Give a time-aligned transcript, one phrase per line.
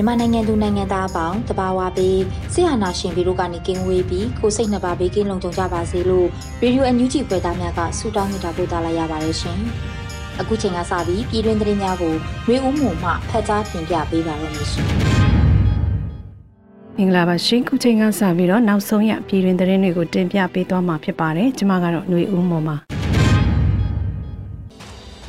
[0.00, 2.20] မြန်မာနိုင်ငံသူနိုင်ငံသားအပေါင်းတဘာဝပေး
[2.52, 6.28] ဆရာနာရှင်ဗီတို့ကနေကင်းဝေးပြီးကိုစိတ်နှစ်ပါးဘေးကင်းလုံခြုံကြပါစေလို့
[6.62, 9.58] ရေဒီယိုအန်ယူဂျီဖွယ်သားများကဆုတောင်းမြတ်တာပို့သလာရပါတယ်ရှင်။
[10.40, 12.14] အခုချိန်ကစပြီးပြည်တွင်းသတင်းများကို
[12.48, 14.86] မျိုးဦးမှုမှဖတ်ကြားတင်ပြပေးပါရမရှင်။
[16.96, 22.99] မင်္ဂလာပါရှင်ခုချိန်ကစပြီးတော့နောက်ဆုံးရပြည်တွင်သတင်းတွေကိုတင်ပြပေးသွားမှာဖြစ်ပါတယ်ကျွန်မကတော့ຫນွေဦးမော်ပါ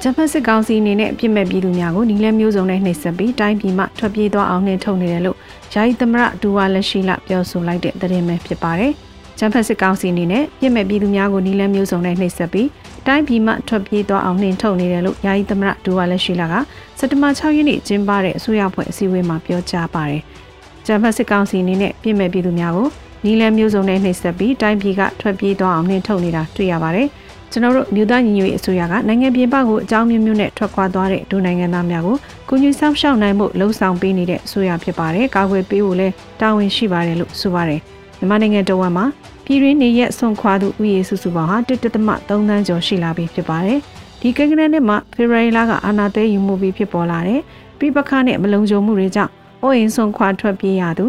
[0.04, 5.38] ဂျပန်စစ်ကောင်စီအနေနဲ့အပြစ်မဲ့ပြည်သူများကိုနီလန်းမျိုးစုံနဲ့နှိပ်စက်ပြီးတိုင်းပြည်မှထွက်ပြေးသွားအောင်နှင်ထုတ်နေတယ်လို့
[5.74, 8.92] ယာယီသမရဒူဝါလက်ရှိလပြောဆိုလိုက်တဲ့သတင်းပဲဖြစ်ပါတယ်။
[9.40, 12.68] ဂျပန်စစ်ကောင်စီအနေနဲ့ပြစ်မဲ့ပြည်သူများကိုနီလန်းမျိုးစုံနဲ့နှိပ်စက်ပြီး
[13.08, 16.54] တိုင်းပြည်မှထွက်ပြေးသွားအောင်နှင်ထုတ်နေတယ်လို့ယာယီသမရဒူဝါလက်ရှိလက
[17.00, 20.22] စက်တဘာ6ရက်နေ့ကျင်းပတဲ့အစိုးရဖွဲ့အစည်းအဝေးမှာပြောကြားပါတယ်။
[20.88, 22.88] ဂျပန်စစ်ကောင်စီအနေနဲ့ပြစ်မဲ့ပြည်သူများကို
[23.26, 27.08] နီလန်းမျိုးစုံနဲ့နှိပ်စက်ပြီးတိုင်းပြည်ကထွက်ပြေးသွားအောင်နှင်ထုတ်နေတာတွေ့ရပါတယ်။
[27.52, 32.18] ကျွန်တော်တို့မြို့သားညီညွတ်ရေးအစိုးရကနိုင်ငံပြင်ပကိုအကြောင်းမျိုးမျိုးနဲ့ထွက်ခွာသွားတဲ့ဒုနိုင်ငံသားများကို
[32.50, 37.80] ကုညီဆောင်ရှောက်နိုင်မှုလှုံ့ဆော်ပေးနေတဲ့အစိုးရဖြစ်ပါတယ်။ကာကွယ်ပေးဖို့လည်းတာဝန်ရှိပါတယ်လို့ဆိုပါတယ်။
[38.18, 39.06] မြန်မာနိုင်ငံတော်ဝန်မှာ
[39.46, 42.20] ပြည်တွင်းနေရက်ဆွန်ခွာသူဥယေစုစုပေါင်းဟာတစ်တသမ3
[42.50, 43.80] သန်းကျော်ရှိလာပြီဖြစ်ပါတယ်။
[44.22, 47.42] ဒီကိန်းဂဏန်းနဲ့မှဖေဖော်ဝါရီလကအာဏာသိမ်းယူမှုပြီးဖြစ်ပေါ်လာတဲ့
[47.80, 49.32] ပြည်ပခါနဲ့မလုံခြုံမှုတွေကြောင့်
[49.62, 51.06] အိုးအိမ်ဆွန်ခွာထွက်ပြေးရသူ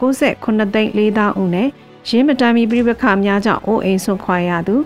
[0.00, 1.68] 69သိန်း4သောင်းဦးနဲ့
[2.08, 4.76] ရင်းမတမ်းမီပြည်ပခါများကြောင့်အိုးအိမ်ဆွန်ခွာရသူ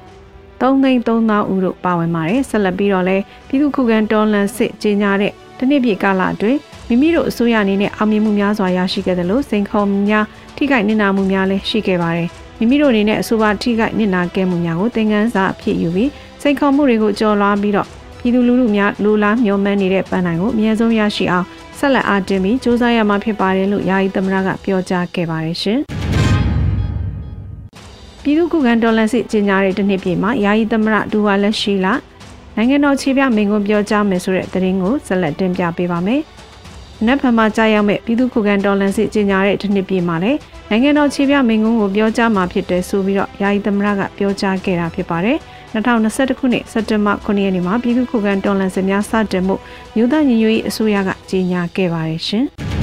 [0.61, 3.17] 3သိန်း3000ဦးတို့ပါဝင်ပါတယ်ဆက်လက်ပြီးတော့လဲ
[3.49, 10.25] ပြည်သူ့ခုခံတော်လှန်စစ်ကြီးညာတဲ့တနစ်ပြည်ကာလအတွင်းမိမိတို့အစိုးရအနေနဲ့အောင်မြင်မှုများစွာရရှိခဲ့တယ်လို့စိန်ခေါ်မှုများ
[10.57, 12.29] ထိခိုက်နစ်နာမှုများလည်းရှိခဲ့ပါတယ်
[12.59, 16.11] မိမိတို့အနေနဲ့အဆိုပါထိခိုက်နစ်နာခဲ့မှုများကိုသင်ခန်းစာအဖြစ်ယူပြီး
[16.43, 17.89] စိန်ခေါ်မှုတွေကိုကြော်လွှားပြီးတော့
[18.21, 21.47] ပြည်သူလူထုများလိုလားမျှော်မှန်းနေတဲ့ပန်းနိုင်ကိုအမြဲဆုံးရရှိအောင်
[21.79, 25.81] ဆက်လက်အားတင်ပြီးစ조사ရမှာဖြစ်ပါတယ်လို့ယာယီသမရကပြောကြားခဲ့ပါတယ်ရှင်။
[28.25, 31.95] ပြည်သူ့ခုခံတော်လှန်စစ်ကြီးညာတဲ့တနှစ်ပြည့်မှာယာယီသမရဒူဝါလက်ရှိလာ
[32.57, 36.21] နိုင်ငံတော်ခြေပြမင်းကွန်းပြောကြားမယ်ဆိုတဲ့သတင်းကိုဆက်လက်တင်ပြပေးပါမယ်။
[37.07, 40.39] နက်ဖန်မှာကြားရောက်မဲ့ပြည်သူ့ခုခံတော်လှန်စစ်ကြီးညာတဲ့တနှစ်ပြည့်မှာလည်း
[40.71, 45.37] နိုင်ငံတော်ခြေပြမင်းကွန်းကိုပြောကြားမှာဖြစ်တယ်ဆိုပြီးတော့ယာယီသမရကပြောကြားခဲ့တာဖြစ်ပါတယ်။
[45.75, 49.55] 2021ခုနှစ်စက်တင်ဘာ9ရက်နေ့မှာပြည်သူ့ခုခံတော်လှန်စစ်များစတင်မှု
[49.95, 52.47] မြို့သားညီညွတ်ရေးအစိုးရကကြေညာခဲ့ပါတယ်ရှင်။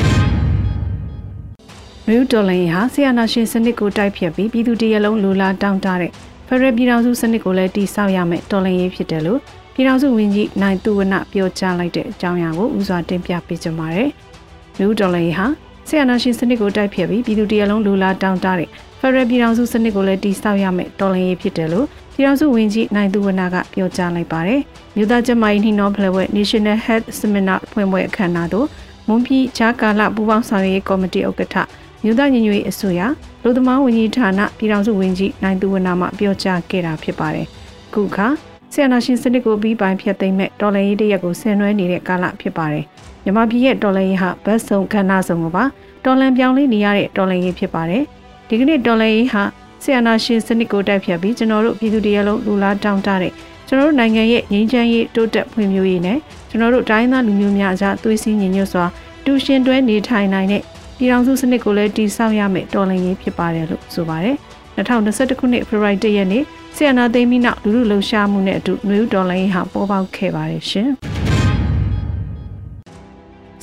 [2.07, 6.11] နယူးဒေါ်လန်ဟာဆီယနာရှင်စနစ်ကိုတိုက်ဖြတ်ပြီးပြည်သူတရလုံးလူလာတောင်းတတဲ့
[6.47, 9.39] ဖရယ်ပြည်တော်စုစနစ်ကိုလည်းတိဆောက်ရမယ်ဒေါ်လန်ရေးဖြစ်တယ်လို့
[9.73, 14.09] ပြည်တော်စုဝန်ကြီးနိုင်သူဝနပြောကြားလိုက်တဲ့အကြောင်းအရာကိုဦးစွာတင်ပြပေးကြပါမယ်။
[14.77, 15.45] နယူးဒေါ်လန်ဟာ
[15.87, 18.69] ဆီယနာရှင်စနစ်ကိုတိုက်ဖြတ်ပြီးပြည်သူတရလုံးလူလာတောင်းတတဲ့
[18.99, 21.85] ဖရယ်ပြည်တော်စုစနစ်ကိုလည်းတိဆောက်ရမယ်ဒေါ်လန်ရေးဖြစ်တယ်လို့
[22.15, 24.61] ပြည်တော်စုဝန်ကြီးနိုင်သူဝနကပြောကြားလိုက်ပါတယ်။
[24.95, 28.67] မြို့သားကျမကြီးနှီးနှောဖလှယ်ဝဲ National Health Seminar ဖွင့်ပွဲအခမ်းအနားသို့
[29.07, 31.55] မွန်ပြည်ဂျာကာလပူးပေါင်းဆောင်ရွက်ရေးကော်မတီဥက္ကဋ္ဌ
[32.03, 33.01] မြို့သားညီညွတ်ရေးအစိုးရ
[33.43, 37.47] လူသမားဝန်ကြီးဌာနပြည်ထောင်စုဝန်ကြီးနိုင်သူဝနာမှပြောကြားခဲ့တာဖြစ်ပါတယ်။
[37.93, 38.27] ခုခါ
[38.71, 42.85] ဆီယနာရှင်စနစ်ကိုပြီးပိုင်းဖြတ်သိမ်းမဲ့တော်လှန်ရေးတရက်ကိုဆင်နွှဲနေတဲ့ကာလဖြစ်ပါတယ်။
[43.23, 45.63] မြမပြည်ရဲ့တော်လှန်ရေးဟာဘတ်စုံခန္ဓာစုံကိုပါ
[46.05, 48.03] တော်လှန်ပြောင်းလဲနေရတဲ့တော်လှန်ရေးဖြစ်ပါတယ်။
[48.47, 49.43] ဒီကနေ့တော်လှန်ရေးဟာ
[49.83, 53.33] ဆီယနာရှင်စနစ်ကိုတိုက်ဖြတ်ပြီးကျွန်တော်တို့ပြည်သူတရလုံးလူလားတောင်းတတဲ့
[53.67, 56.17] ကျွန်တော်တို့နိုင်ငံရဲ့ငြိမ်းချမ်းရေးတိုးတက်ဖွံ့ဖြိုးရေးနဲ့
[56.49, 58.85] ကျွန်တော်တို့တိုင်းသားလူမျိုးများအကြားသွေးစည်းညီညွတ်စွာ
[59.25, 60.63] တူရှင်တွဲနေထိုင်နိုင်တဲ့
[61.01, 64.35] ပြည်ထောင်စုစနစ်ကိုလည်းတည်ဆောက်ရမယ်တော်လှန်ရေးဖြစ်ပါတယ်လို့ဆိုပါတယ်
[64.77, 66.43] 2021ခုနှစ်ဖေဖော်ဝါရီလရက်နေ့
[66.75, 70.89] ဆီယနာသိမ်းပြီးနောက်လူလူလှုပ်ရှားမှုနဲ့အတူနှွေဦးတော်လှန်ရေးဟာပေါ်ပေါက်ခဲ့ပါတယ်ရှင်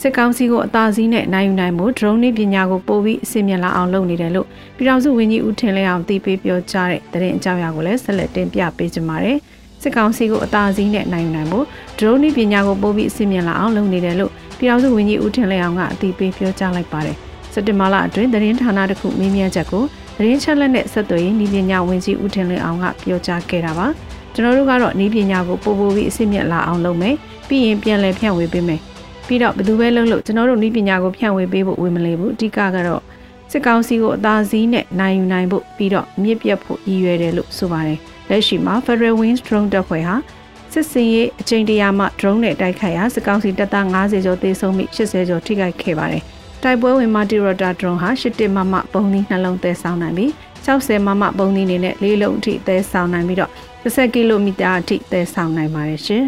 [0.00, 4.46] စစ်ကောင်စီကိုအသာစီးနဲ့နိုင်ယူနိုင်မှု drone နည်းပညာကိုပို့ပြီးအစီအမြင်လာအောင်လုပ်နေတယ်လို့
[4.76, 9.38] ပြည်ထောင်စုဝန်ကြီးဦးထင်လင်းအောင်တည်ပြီးပြောကြားတဲ့သတင်းအကြောင်းအရာကိုလည်းဆက်လက်တင်ပြပေးကြပါမယ်။
[9.82, 11.58] စစ်ကောင်စီကိုအသာစီးနဲ့နိုင်ယူနိုင်မှု
[11.98, 17.27] drone နည်းပညာကိုပို့ပြီးအစီအမြင်လာအောင်လုပ်နေတယ်လို့ပြည်ထောင်စုဝန်ကြီးဦးထင်လင်းအောင်ကအတည်ပြုပြောကြားလိုက်ပါတယ်။စ
[17.58, 19.84] က်တင်ဘာလအတွင်းသတင်းဌာနတစ်ခုမေးမြန်းချက်ကို
[20.16, 23.86] သတင်းချက်လက်နဲ့ဆက်သွယ်ရေးဤပညာဝန်ကြီးဦးထင်လင်းအောင်ကပြောကြားခဲ့တာပါ
[24.34, 27.14] ကျွန်တော်တို့ကတော့ဤပညာကိုပို့ပို့ပြီးအစစ်မြက်လာအောင်လုပ်မယ်
[27.48, 28.80] ပြီးရင်ပြန်လည်ဖြန့်ဝေပေးမယ်
[29.26, 33.02] ပြီးတော့ဘယ်သူပဲလုပ်လို့ကျွန်တော်တို့ဤပညာကိုဖြန့်ဝေပေးဖို့ဝေမလေးဘူးအဓိကကတော့
[33.50, 40.14] စစ်ကောင်စီကိုအသာစီးနဲ့နိုင်ယူနိုင်ဖို့ပြီးတော့မြစ်ပြတ်ဖို့ရည်ရွယ်တယ်လို့ဆိုပါတယ်လက်ရှိမှာ Federal Wings Drone တပ်ဖွဲ့ဟာ
[40.72, 46.22] စစ်စင်ရေးအကြိမ်တရာမှ drone နဲ့တိုက်ခိုက်ရာစစ်ကောင်စီတပ်သား90ကျော်သေဆုံးပြီး80ကျော်ထိခိုက်ခဲ့ပါတယ်
[46.62, 50.30] တိုက်ပွဲဝင်မာတီရိုတာ drone ဟာ81မမပုံသီးနှလုံးသဲဆောင်နိုင်ပြီး
[50.66, 53.50] 60မမပုံသီးနေနဲ့လေးလုံးအထိသဲဆောင်နိုင်ပြီးတော့
[53.82, 56.24] 30ကီလိုမီတာအထိသဲဆောင်နိုင်ပါတယ်ရှင်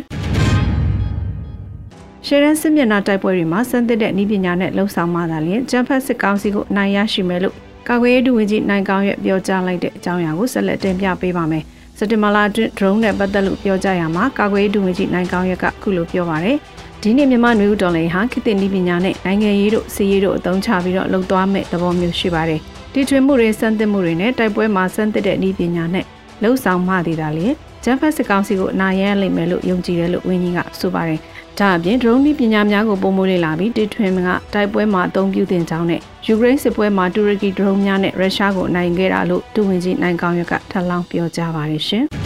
[2.27, 7.55] ရှယ်ရန်စစ်မျက်နှာတိုက်ပွဲတွေမှာစံသစ်တဲ့ဤပညာနဲ့လှုပ်ဆောင်မှသာလျှင်ဂျမ်ဖတ်စစ်ကောင်စီကိုအနိုင်ရရှိမယ်လို့
[7.88, 11.65] ကာကွယ်ရေးဒုဝန်ကြီးနိုင်ကောင်းရဲ့ပြောကြားလိုက်တဲ့အကြောင်းအရာကိုဆက်လက်တင်ပြပေးပါမယ်။
[11.99, 16.59] စက်တင်ဘာလအတွင်း drone နဲ့ပတ်သက်လို့ပြောကြားရမှာကာကွယ်ရေးဒုဝန်ကြီးနိုင်ကောင်းရက်ကအခုလိုပြောပါရယ်။
[17.05, 22.61] ဒီနေ့မြန်မာနွေဦးတော်လည်းဟာခေတ်သစ်နည်းပညာနဲ့နိုင်ငံရေးတို့စီးရေးတို့အသုံးချပြီးတော့လှုပ်သွားမဲ့သဘောမျိုးရှိပါတယ်။
[22.93, 26.05] တီထွင်မှုတွေစမ်းသစ်မှုတွေနဲ့တိုက်ပွဲမှာစမ်းသစ်တဲ့နည်းပညာနဲ့
[26.43, 27.47] လှုပ်ဆောင်မှသေးတာလေ။
[27.85, 31.20] ဂျမ်ဖတ်စစ်ကောင်စီကိုအနာရရလိမ့်မယ်လို့ယုံကြည်တယ်လို့ဝင်းကြီးကဆိုပါတယ်။
[31.58, 34.19] ဒါအပြင် drone ပညာများကိုပုံမိုးလေ့လာပြီးတီထွင်က
[34.55, 42.06] တိုက်ပွဲမှာအသုံးပြုတင်ကြောင်းနဲ့ယူကရိန်းစစ်ပွဲမှာတူရကီ drone များနဲ့ရုရှားကိုနိုင်ခဲ့တာလို့ဒုဝန်ကြီးနိုင်ကောင်းရကထပ်လောင်းပြောကြားပါတယ်ရှင်။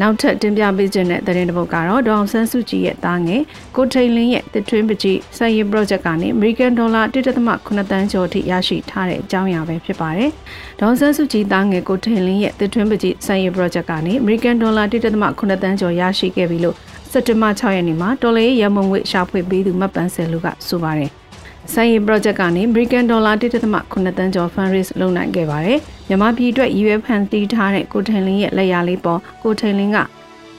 [0.00, 3.42] နောက်ထပ်တင်ပြပေးခြင်းတဲ့သတင်းတစ်ပုဒ်ကတော့ဒေါအောင်ဆန်းစုကြည်ရဲ့တားငယ်
[3.76, 10.30] ကိုထိန်လင်းရဲ့တစ်ထွင်းပကြီးစံရည် project ကနေ American Dollar 1.8တန်းကျော်အထိရရှိထားတဲ့အကြောင်းအရာပဲဖြစ်ပါတယ်။
[10.78, 16.76] ဒေါအောင်ဆန်းစုကြည်တားငယ်ကိုထိန်လင်းရဲ့တစ်ထွင်းပကြီးစံရည် project ကနေ American Dollar 1.8တန်းကျော်ရရှိခဲ့ပြီလို့
[17.12, 21.12] စက်တင်ဘာ6ရက်နေ့မှာတော်လေးရမုံငွေရှာဖွေပေးသူမတ်ပန်းဆယ်လူကဆိုပါတယ်။
[21.74, 25.78] ဆိုင်ရီ project ကနေ American Dollar 1.8တန်းကျော် fundraise လုပ်နိုင်ခဲ့ပါတယ်။
[26.08, 29.98] မြန်မာပြည်အတွက်ရည်ရွယ်ဖန်တီးထားတဲ့ကိုထင်လင်းရဲ့လက်ရာလေးပေါ်ကိုထင်လင်းက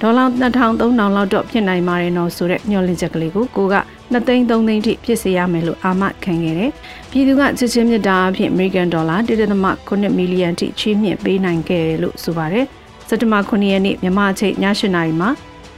[0.01, 3.75] ဒေါ်လာ2300လောက်တော့ဖြစ်နိုင်ပါတယ်နော်ဆိုတဲ့ညှော်လင့်ချက်ကလေးကိုကိုက
[4.11, 6.71] 2သိန်း3သိန်းထိဖြစ်စေရမယ်လို့အာမခံခဲ့တယ်။
[7.11, 12.65] ပြည်သူကချစ်ချင်းမြတ်တာအဖြစ် American Dollar 1.8မီလီယံထိချီးမြှင့်ပေးနိုင်ခဲ့တယ်လို့ဆိုပါတယ်။
[13.07, 15.29] စက်တဘာ9ရက်နေ့မြန်မာအချိန်ည7:00နာရီမှာ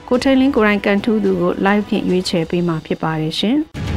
[0.08, 3.60] ကိုထိန်လင်းကိုရိုင်းကန်ထူးသူကို live ဖြင့်ရွေးချယ်ပေးမှာဖြစ်ပါတယ်ရှင်။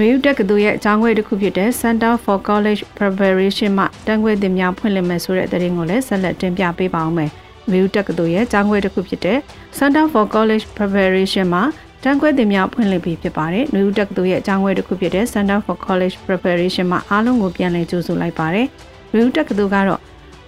[0.00, 7.30] နွေဦးတက္ကသိုလ်ရဲ့အကြောင်းခွဲတစ်ခုဖြစ်တဲ့ Center for College Preparation မှတန်းခွဲသင်များဖွင့်လှစ်မယ်ဆိုတဲ့သတင်းကိုလည်းဆက်လက်တင်ပြပေးပါအောင်မယ်။
[7.70, 9.38] နွေဦးတက္ကသိုလ်ရဲ့အကြောင်းခွဲတစ်ခုဖြစ်တဲ့
[9.78, 11.60] Center for College Preparation မှ
[12.04, 18.66] တန်းခွဲသင်များဖွင့်လှစ်ပြီးဖြစ်ပါတယ်။နွေဦးတက္ကသိုလ်ရဲ့အကြောင်းခွဲတစ်ခုဖြစ်တဲ့ Center for College Preparation မှအားလုံးကိုပြန်လည်ကြိုဆိုလိုက်ပါတယ်။
[19.12, 20.00] နွေဦးတက္ကသိုလ်ကတော့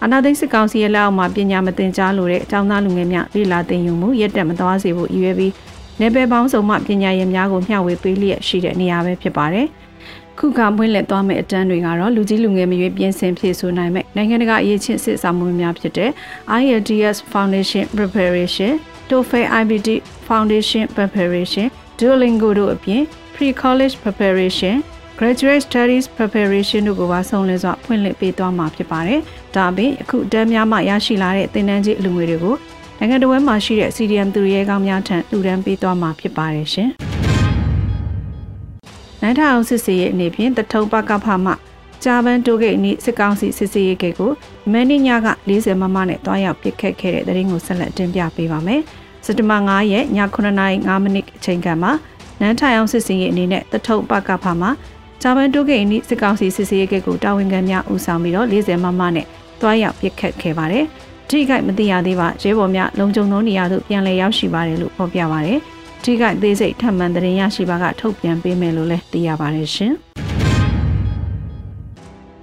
[0.05, 5.53] အနာသိစစ်ကောင်စီရဲ့လက်အောက်မှာပညာမသင်ကြားလိုတဲ့အကြောင်းသားလူငယ်များလေ့လာသင်ယူမှုရက်တက်မသွားစေဖို့ရည်ရွယ်ပြီး
[6.01, 9.67] နယ်ပယ်ပေါင်းစုံမှပညာရေးများကိုမျှဝေပေးလျက်ရှိတဲ့နေရာပဲဖြစ်ပါတယ်။
[10.39, 16.11] ခုခမွေးလက်သွားမယ့်အတန်းတွေကတော့လူကြီးလူငယ်မျိုးပြင်ဆင်ဖြည့်ဆို့နိုင်မဲ့နိုင်ငံတကာအရေးချင်းစစ်ဆောင်မှုများဖြစ်တဲ့
[16.61, 18.73] IELTS Foundation Preparation,
[19.09, 19.89] TOEFL IBT
[20.29, 21.67] Foundation Preparation,
[21.99, 23.03] Duolingo တို့အပြင်
[23.35, 24.75] Pre-College Preparation,
[25.19, 29.21] Graduate Studies Preparation တို့ကိုပါဆုံးလင်းစွာဖွင့်လှစ်ပေးသွားမှာဖြစ်ပါတယ်။
[29.55, 32.57] ဒါအပြင်အခုတန်းများမှရရှိလာတဲ့သင်တန်းကြီးအလူငွေတွေကို
[33.03, 36.91] နိုင်ငံတော်မှာရှိတဲ့ CDM သူရဲကောင်းများထံတူတန်းပေးသွားမှာဖြစ်ပါတယ်ရှင်။
[39.23, 41.53] နိုင်ထအောင်စစ်စေးရဲ့အနေဖြင့်တထုံပကဖမှ
[42.05, 44.31] ဂျာဗန်တိုဂိတ်နီစစ်ကောင်စီစစ်စေးရေးဂိတ်ကို
[44.73, 48.81] မန်နီညက40မမနဲ့တွားရောက်ပစ်ခတ်ခဲ့တဲ့တဲ့ရင်ကိုဆက်လက်တင်ပြပေးပါမယ်။
[49.25, 50.19] စက်တဘာ9ရက်ည
[50.57, 51.89] 9:05မိနစ်အချိန်ကမှ
[52.41, 54.69] နန်းထိုင်အောင်စစ်စေးရေးအနေနဲ့တထုံပကဖမှ
[55.23, 59.27] ဂျာဗန်တိုဂိတ်နီစစ်ကောင်စီစစ်စေးရေးဂိတ်ကိုတာဝန်ခံများဦးဆောင်ပြီးတော့40မမနဲ့
[59.61, 60.87] တွားရောက်ပစ်ခတ်ခဲ့ပါတယ်။
[61.31, 65.59] ထိခိုက်မသိရသေးပါရဲဘော်များလုံခြုံသောနေရာသို့ပြန်လည်ရောက်ရှိပါတယ်လို့ဖော်ပြပါတယ်။
[66.03, 69.93] ထိခိုက်သေးစိတ်ထပ်မံသတင်းရရှိပါကထုတ်ပြန်ပေးမယ်လို့လည်းသိရပါတယ်ရှင်။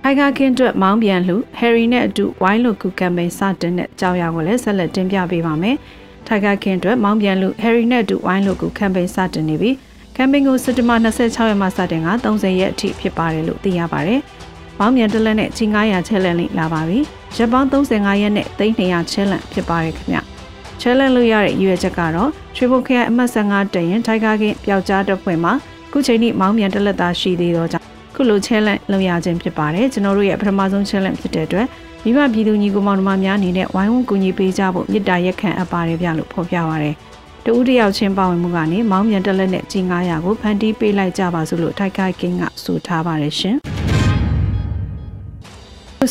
[0.04, 5.76] ဟိုင်ဂါကင်းအတွက်မောင်းပြန်လူဟယ်ရီနဲ့အတူဝိုင်းလိုကူကမ်ပိန်းစတင်တဲ့အကြောင်းအရာကိုလည်းဆက်လက်တင်ပြပေးပါမယ်။
[6.28, 9.76] ထိုင်ဂါကင်းအတွက်မောင်းပြန်လူဟယ်ရီနဲ့အတူဝိုင်းလိုကူကမ်ပိန်းစတင်နေပြီး
[10.16, 14.22] ကမ်ပိန်းကိုစက်တဘာ26ရက်မှစတင်က30ရက်အထိဖြစ်ပါတယ်လို့သိရပါတယ်။
[14.80, 17.00] မောင်းမြန်တလက်နဲ့ချင်း900ချဲလန်လေးလာပါပြီ။
[17.38, 20.18] ရက်ပေါင်း35ရက်နဲ့300ချဲလန်ဖြစ်ပါတယ်ခင်ဗျ။
[20.82, 25.54] ချဲလန်လို့ရတဲ့ရွေချက်ကတော့ရွှေဘုတ်ခရိုင်အမှတ်15တရင်ထိုင်ကားကင်းပျောက်ကြားတပ်ဖွဲ့မှာ
[25.92, 31.68] ခုချိန်ထိမောင်းမြန်တလက်သားရှိသေးတော့ကြောင့်ခုလိုချဲလန်လုပ်ရခြင်းဖြစ်ပါတယ်။ကျွန်တော်တို့ရဲ့ပထမဆုံးချဲလန်ဖြစ်တဲ့အတွက်
[32.04, 36.96] မိဘပြည်သူညီကိုမောင်နှမများအနေနဲ့ဝိုင်းဝန်းကူညီပေးကြဖို့မေတ္တာရက်ခံအပ်ပါတယ်ဗျလို့ဖော်ပြပါရယ်။
[37.46, 43.58] တဦးတယောက်ချင်းပါဝင်မှုကနေမောင်းမြန်တက်လက်နဲ့ကြီး900ကိုဖန်တီးပေးလိုက်ကြပါစို့လို့ထိုက်ခိုက်ကင်းကဆိုထားပါတယ်ရှင်။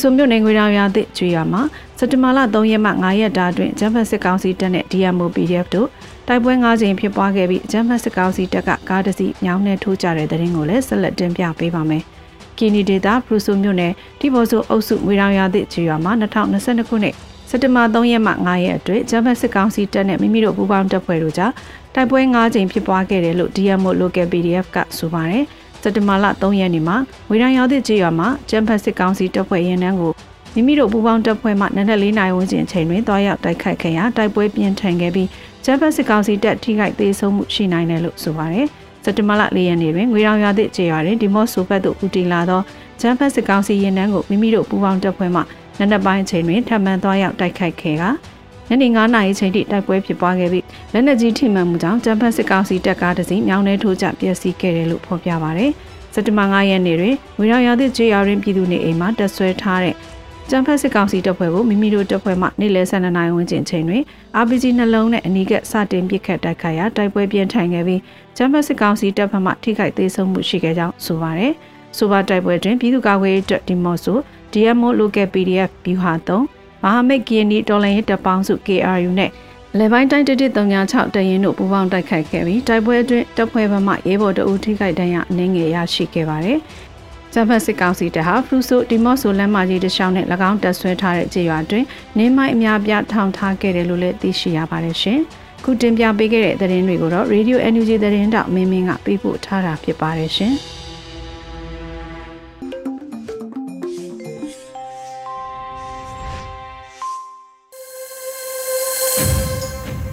[0.01, 1.61] ဆိုမြို့နယ်ငွေတောင်ရသည့်ကျွေရမှာ
[1.97, 5.87] စက်တဘာလ3ရက်မှ9ရက်တာအတွင်းဂျမ်ဖတ်စစ်ကောင်စီတပ်နဲ့ DMO PDF တို့
[6.27, 12.03] တိုက်ပွဲ9ကြိမ်ဖြစ်ပွားခဲ့ပြီးဂျမ်ဖတ်စစ်ကောင်စီတပ်ကကားတစ်စီးမြောင်းနဲ့ထိုးကြတဲ့တဲ့ရင်ကိုလည်းဆက်လက်တင်ပြပေးပါမယ်။
[12.57, 17.15] ကီနီဒေတာပရူဆိုမြို့နယ်တိဘောဆိုအုပ်စုငွေတောင်ရသည့်ကျွေရမှာ2022ခုနှစ်
[17.49, 21.51] စက်တဘာ3ရက်မှ9ရက်အတွင်းဂျမ်ဖတ်စစ်ကောင်စီတပ်နဲ့မိမိတို့ပူးပေါင်းတပ်ဖွဲ့တို့ကြား
[21.95, 25.56] တိုက်ပွဲ9ကြိမ်ဖြစ်ပွားခဲ့တယ်လို့ DMO Local PDF ကဆိုပါတယ်။စ
[25.87, 26.97] က်တဘာလ3ရက်နေ့မှာ
[27.29, 30.13] ဝေရန်ရောက်သည့်ကြေးရွာမှာကျန်းဖက်စစ်ကောင်စီတပ်ဖွဲ့ရင်နှန်းကို
[30.53, 35.27] မိမိတို့ပူးပေါင်းတပ်ဖွဲ့မှနနက်၄နာရီဝန်းကျင်အချိန်တွင်တွားရောက်တိုက်ခိုက်ခဲ့ရာတိုက်ပွဲပြင်းထန်ခဲ့ပြီး
[35.65, 38.67] ဂျပန်စစ်ကောင်စီတပ်ထိခိုက်သေးဆုံးမှုရှိနိုင်တယ်လို့ဆိုပါတယ်။
[39.03, 42.61] စက်တဘာလ၄ရက်နေ့တွင်ငွေရောင်ရွာသည့်ခြေရွာတွင်ဒီမော့ဆိုဘက်သို့ဦးတည်လာသော
[43.01, 45.41] ဂျပန်စစ်ကောင်စီရင်နှန်းကိုမိမိတို့ပူးပေါင်းတပ်ဖွဲ့မှ
[45.79, 48.09] နနက်ပိုင်းအချိန်တွင်ထပ်မံတွားရောက်တိုက်ခိုက်ခဲ့ကာ
[48.69, 55.65] ညနေ9နာရီချိန်ထိတိုက်ပွဲဖြစ်ပွားခဲ့ပြီးလက်နက်ကြီးထိမှန်မှုကြောင့်ဂျပန်စစ်ကောင်စီတပ်ကားတစ်စီးမြောင်းနှဲထိုးကျပျက်စီးခဲ့တယ်လို့ဖော်ပြပါဗျ။
[56.13, 59.95] စက်တဘာ9ရက်နေ့တွင်ဝေရောင်ရသည့်ကျေးရွာတွင်ပြည်သူနေအိမ်မှာတက်ဆွဲထားတဲ့
[60.49, 64.03] ကျန်းဖက်စစ်ကောင်စီတပ်ဖွဲ့ကိုမိမိတို့တပ်ဖွဲ့မှနေ့လယ်12နာရီဝန်းကျင်ချိန်တွင်
[64.41, 68.01] RPG နှလုံးနဲ့အနီးကစတင်ပစ်ခတ်တိုက်ခိုက်ရာတိုက်ပွဲပြင်းထန်ခဲ့ပြီး
[68.37, 71.53] ကျန်းဖက်စစ်ကောင်စီတပ်ဖက်မှထိခိုက်သေးဆုံးမှုရှိခဲ့ကြောင်းဆိုပါတယ်။
[71.97, 74.17] ဆိုပါတိုက်ပွဲတွင်ပြည်သူ့ကာကွယ်ရေးတပ်ဒီမော့ဆို
[74.53, 79.31] DMO Local PDF ဗျူဟာ3 မဟာမိတ်ကီနီတော်လိုင်းတပ်ပေါင်းစု KRU နဲ့
[79.79, 86.59] လေပိုင်းတိုင်း1136တရင်တို့ပူးပေါင်းတိုက်ခိုက်ခဲ့ပြီးတိုက်ပွဲအတွင်းတပ်ဖွဲ့ဘက်မှရဲဘော်တအူထိခိုက်ဒဏ်ရာအနည်းငယ်ရရှိခဲ့ပါတယ်။
[87.33, 91.85] ဂျပန်စစ်ကောင်စီတပ်ဟာဖရူဆိုဒီမော့ဆိုလမ်းမကြီးတစ်လျှောက်နဲ့၎င်းတပ်ဆွဲထားတဲ့ကြေးရွာတွင်
[92.17, 95.19] နင်းမိုက်အများပြားထောင်ထားခဲ့တယ်လို့လည်းသိရှိရပါတယ်ရှင်။
[95.63, 100.55] ခုတင်ပြပေးခဲ့တဲ့သတင်းတွေကိုတော့ Radio NUG သတင်းတောက်မင်းမင်းကပေးပို့ထားတာဖြစ်ပါတယ်ရှင်။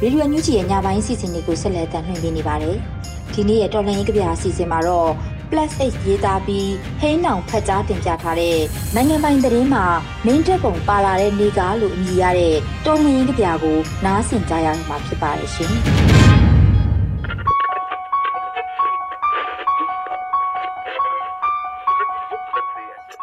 [0.02, 2.76] ရေဒီယိုညူချီရဲ့ညပိုင်းစီစဉ်တွေကိုဆက်လက်တင်ပြနေပါတယ်။
[3.34, 5.10] ဒီနေ့ရဲ့တော်လှန်ရေးကြပြအစီအစဉ်မှာတော့
[5.50, 6.70] plus H ရေးသားပြီး
[7.00, 8.58] ဟိန်းနောင်ဖတ်ကြားတင်ပြထားတဲ့
[8.94, 9.84] နိုင်ငံပိုင်သတင်းမှာ
[10.26, 15.72] မင်းတပ်ပုံပါလာတဲ့နေကားလို့အမည်ရတဲ့တော်လှန်ရေးကြပြကိုနားဆင်ကြရမှာဖြစ်ပါတယ်ရှင်။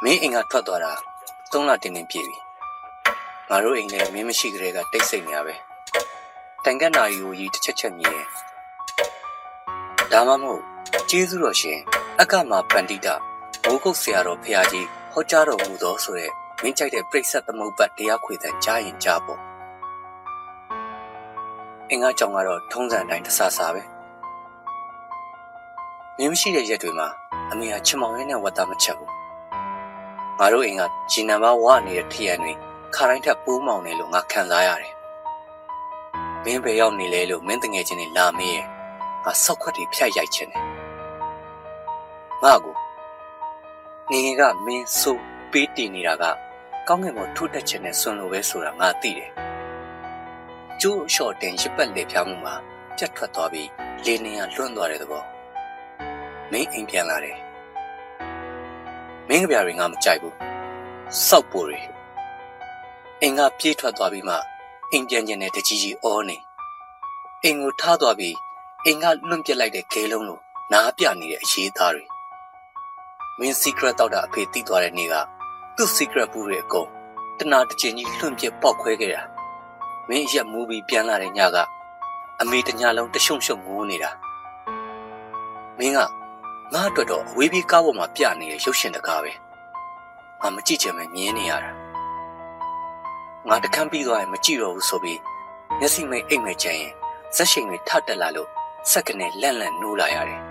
[0.03, 0.93] မင်းအိမ်ကထွက်သွားတာ
[1.51, 2.37] သုံးလတင်းတင်းပြည့်ပြီ
[3.49, 5.70] ငါတို့အိမ်လည်းမင်းမရှိကြတဲ့ကတိတ်ဆိတ်နေရပဲ
[6.65, 8.21] တိုင်ကက်နာရီကိုကြီးတစ်ချက်ချက်မြည်
[10.11, 10.61] ဒါမှမဟုတ်
[11.09, 11.79] ကျေးဇူးတော်ရှင်
[12.21, 13.07] အကမာပန္တိတ
[13.65, 19.39] မိုးကုတ်ဆရာတော်ဖရာကြီးဟောကြားတော်မူသောဆိုတဲ့မင်းကြိုက်တဲ့ပြိဿသမုပ္ပတ်တရားခွေတန်ကြားရင်ကြားပေါ့
[21.89, 23.83] အင်္ဂါကြောင့်ကတော့ထုံးစံတိုင်းတဆဆပဲ
[26.17, 27.07] မင်းမရှိတဲ့ရက်တွေမှာ
[27.51, 29.11] အမေကချမောင်ရဲနဲ့ဝတ်သားမချက်ဘူး
[30.39, 32.53] ငါတို့အိမ်ကဂျီနံပါဝနေတဲ့ထရံတွေ
[32.95, 34.93] ခါတိုင်းထက်ပိုးမောင်နေလို့ငါခံစားရတယ်
[36.45, 38.65] မင်းပဲရောက်နေလေလို့မင်းတငယ်ချင်းတွေလာမေးရဲ့
[39.23, 40.63] ငါဆောက်ခွက်တွေဖြတ်ရိုက်ချင်တယ်
[42.43, 42.75] ငါ့ကို
[44.11, 46.23] ငငယ်ကမင်းဆိုးပေးတည်နေတာက
[46.87, 49.31] ကောင်းကင်ပေါ်ထိုးတက်ခြင်းနဲ့ဆွန်လိုပဲဆိုတာငါသိတယ်
[50.81, 52.55] ကျိုးလျှော့တင်ရစ်ပတ်လေဖြားမှုမှာ
[52.97, 53.69] ပြတ်ထွက်သွားပြီး
[54.05, 55.23] လေနေရလွန့်သွားတဲ့သဘော
[56.51, 57.37] မင်းအိမ်ပြန်လာတယ်
[59.27, 60.35] မင်းကပြားတွေငါမကြိုက်ဘူး
[61.27, 61.79] စောက်ပူတွေ
[63.21, 64.35] အင်ကပြေးထွက်သွားပြီးမှ
[64.91, 66.37] အိမ်ပြန်ကျင်တဲ့တကြီးကြီးအောနေ
[67.43, 68.35] အိမ်ကိုထားသွားပြီး
[68.85, 70.39] အိမ်ကလွန့်ပစ်လိုက်တဲ့ခဲလုံးလို
[70.71, 72.05] နားပြနေတဲ့အရေးသားတွေ
[73.39, 75.15] မင်း secret တောက်တာအဖေသိသွားတဲ့နေ့က
[75.75, 76.87] သူ့ secret ဘူးတွေအကုန်
[77.39, 79.23] တနာတကျင်ကြီးလွန့်ပစ်ပေါက်ခွဲခဲ့တာ
[80.07, 81.57] မင်းရက်မူပြီးပြန်လာတဲ့ညက
[82.41, 84.11] အမေတညာလုံးတရှုံရှုံငိုးနေတာ
[85.77, 85.99] မင်းက
[86.73, 89.31] ငါအတွက်တော့အဝေးပြေးကားပေါ်မှာပြနေတဲ့ရုပ်ရှင်တကားပဲ
[90.41, 91.80] ငါမကြည့်ချင်ပဲမြင်နေရတာ
[93.49, 95.19] ငါတခမ်းပြီးသွားရင်မကြည့်တော့ဘူးဆိုပြီး
[95.79, 96.93] မျက်စိမိတ်အိတ်မဲ့ချင်ရင်
[97.35, 98.49] ဇက်ရှိန်တွေထတက်လာလို့
[98.91, 100.41] စက်ကနေလန့်လန့်နိုးလာရတယ်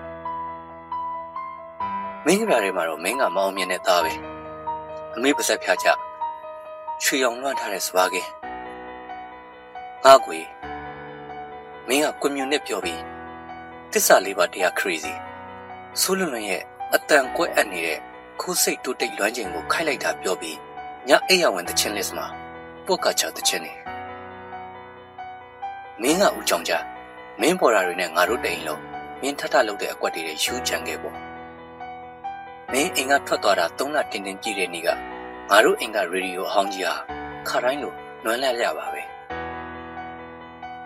[2.25, 4.12] မင်းကပြားတွေမှာတော့မင်းကမအောင်မြင်တဲ့သားပဲ
[5.14, 5.87] အမေပါဆက်ဖြာချ
[7.04, 8.28] ရွှေအောင်လွှမ်းထားတဲ့စပါးကင်း
[10.04, 10.38] ငါကွေ
[11.88, 13.00] မင်းကကွန်မြူနစ်ပြောပြီး
[13.92, 15.14] တစ္ဆာလေးပါတရား crazy
[16.00, 16.62] ဆိုးလွန်လွန်ရဲ့
[16.94, 17.99] အတန်ကွဲအပ်နေတဲ့
[18.40, 20.59] ခိုးစိတ်တိုးတိတ်လွမ်းချိန်ကိုခိုက်လိုက်တာပြောပြီး
[21.09, 22.39] ညအိယာဝင်တချင်းလစ်မှာ
[22.90, 23.73] ပုတ်ကချတချင်းနေ
[26.02, 26.73] မင်းကဦးကြောင်ကြ
[27.40, 28.82] မင်းပေါ်တာတွေနဲ့ငါတို့တိန်လုံး
[29.20, 31.16] မင်းထထလုပ်တဲ့အကွက်တွေယူချန်ခဲ့ပေါ့
[32.73, 34.88] မင်းအိမ်ကထွက်သွားတာ၃လတင်းတင်းကြည့်တဲ့နေ့က
[35.50, 36.94] ငါတို့အိမ်ကရေဒီယိုအဟောင်းကြီးဟာ
[37.49, 37.92] ခါတိုင်းလို
[38.25, 39.02] နွမ်းလန့်ရပါပဲ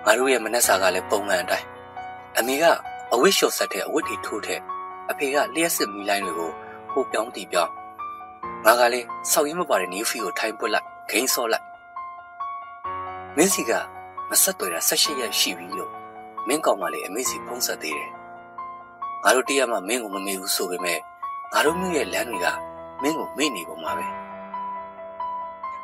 [0.04, 1.66] ငါတို့ရဲ့မနှက်စာကလည်းပုံမှန်အတိုင်း
[2.38, 2.64] အမေက
[3.12, 4.61] အဝတ်လျှော်ဆက်တဲ့အဝတ်တွေထိုးတဲ့
[5.11, 6.50] အဖေကလျှက်စစ်မီလိုင်းတွေကို
[6.90, 7.73] ဟိုပြောင်းတီပြောင်း
[8.64, 11.66] ငါကလည်းစောက်ရင်းမပါတဲ့နေဖီကိုထိုင်ပွက်လိုက်ဂိမ်းဆော့လိုက်
[13.37, 13.73] မင်းစီက
[14.31, 15.91] မဆက်သွဲတာ၁၈ရက်ရှိပြီလို့
[16.47, 18.11] မင်းကောင်မလေးအမေစီဖုံးဆက်သေးတယ်
[19.23, 21.00] ငါတို့တရားမှမင်းကိုမမေ့ဘူးဆိုပေမဲ့
[21.53, 22.47] ငါတို့မျိုးရဲ့လမ်းတွေက
[23.03, 24.07] မင်းကိုမေ့နေပုံမှာပဲ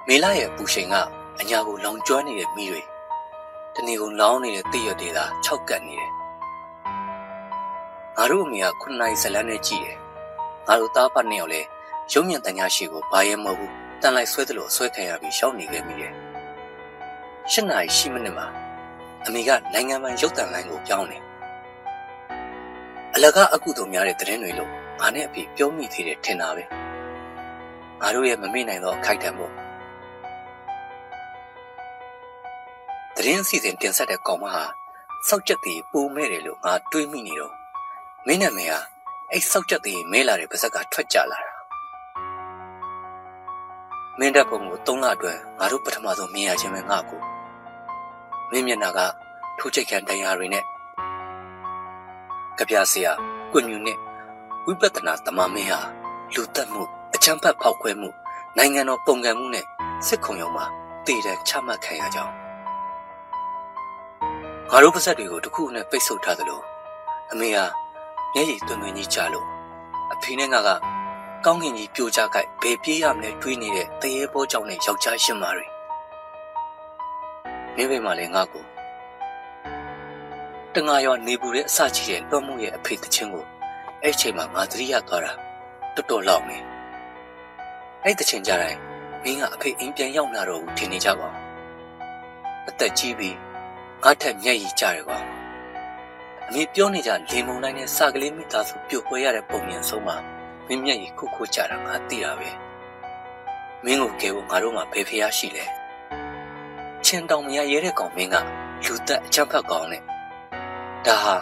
[0.06, 0.94] မေလာရဲ့ပူရှင်က
[1.40, 2.82] အညာကိုလောင်ကျွမ်းနေတဲ့မိတွေ
[3.74, 6.12] တနေ့ကုန်လောင်းနေတဲ့တည့်ရသေးတာ၆ကတ်နေတယ်
[8.16, 9.98] ငါတို့အမေကခုနိုင်ဇလန်းနဲ့ကြည့်တယ်
[10.66, 11.60] ငါတို့သားဖတ်နေအောင်လဲ
[12.12, 16.14] ရုံညံတညာရှိကိုဘာရဲမဟုတ်ဘူးတန်လိုက်ဆွဲသလိုဆွဲခံရပြီးရှောက်နေခဲ့မိတယ်
[17.48, 18.46] ၈နာရီရှိမိနစ်မှာ
[19.26, 21.22] အမေကနိုင်ငံပိုင်ရုပ်သံလိုင်းကိုပြောင်းတယ်။
[23.14, 24.70] အလကအကုသို့များတဲ့သတင်းတွေလို့
[25.00, 26.64] ငါနဲ့အဖေပြောမိသေးတယ်ထင်တာပဲ။
[28.00, 29.52] ငါတို့ရဲ့မမေ့နိုင်သောအခိုက်အတန့်ပေါ့။
[33.16, 34.64] သတင်းအစီအစဉ်တင်ဆက်တဲ့ကောင်မဟာ
[35.28, 37.54] စောက်ချက်တွေပုံမဲ့တယ်လို့ငါတွေးမိနေတော့
[38.26, 38.80] မင်းနာမည်ဟာ
[39.30, 41.52] အဲ့စောက်ချက်တွေမဲလာတဲ့ပါဇက်ကထွက်ကြလာတာ။
[44.18, 47.20] မင်းတပ်ပုံကို၃လအတွင်းငါတို့ပထမဆုံးမြင်ရခြင်းပဲငါ့ကို
[48.50, 49.00] မင်းမျက်နှာက
[49.58, 50.64] ထိုးချိတ်ခံတရားတွေနဲ့
[52.58, 53.12] ကြပြဆရာ
[53.52, 53.98] ကွညူနဲ့
[54.66, 55.80] ဝိပဿနာတမမင်းဟာ
[56.34, 56.82] လူတက်မှု
[57.14, 58.08] အချမ်းဖတ်ဖောက်ခွဲမှု
[58.56, 59.66] နိုင်ငံတော်ပုံကံမှုနဲ့
[60.06, 60.64] စစ်ခုံရုံမှာ
[61.06, 62.34] တည်တဲ့ချမှတ်ခံရကြောင်း
[64.70, 66.60] ငါတို့ပါဇက်တွေကိုတခုနဲ့ပိတ်ဆို့ထားသလို
[67.32, 67.64] အမေဟာ
[68.34, 69.46] မျက်ရည်သွင်းသွင်းကြီးချလို့
[70.12, 70.70] အဖေနဲ့ငါက
[71.44, 75.66] ကောင်းကင်ကြီးပြိုကျကြိုက်ဘယ်ပြေးရမလဲတွေးနေတဲ့တရေပေါ်ကြောင့်နဲ့ယောက်ျားရှင်မာတွေ
[77.76, 78.64] မိဘမှလည်းငါ့ကို
[80.74, 83.44] တငါရောနေပူတဲ့အစကြီးတဲ့လွှမ်းမှုရဲ့အဖေတချင်းကို
[84.02, 85.32] အဲ့ချိန်မှာငါသတိရသွားတာ
[85.94, 86.58] တော်တော်လောက်နေ
[88.04, 88.80] အဲ့တချင်းကြတိုင်း
[89.22, 91.28] မင်းကအဖေအိမ်ပြန်ရောက်လာတော့ဘူးထင်နေကြပါ
[92.68, 93.36] အသက်ကြီးပြီး
[94.02, 95.18] ငါထက်မျက်ရည်ကျတယ်ကွာ
[96.46, 100.16] အမေပြောနေကြလေမုံတိုင်းနဲ့စာကလေးမိသားစုပြုတ်ခွဲရတဲ့ပုံမြင်ဆုံးမှာ
[100.66, 102.50] မင်းမျက်ရည်ခုခုကျတာငါသိတာပဲ
[103.84, 105.64] မင်းကိုကဲဖို့ငါတို့မှဘယ်ဖျားရှိလဲ
[107.10, 108.36] ချင်းတောင်မရရဲတဲ့ကောင်မင်းက
[108.84, 110.02] လူသက်အချမ်းဖတ်ကောင်နဲ့
[111.06, 111.36] ဒါဟာ